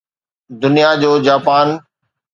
دنيا 0.61 0.89
جو 1.01 1.11
جاپان 1.25 1.67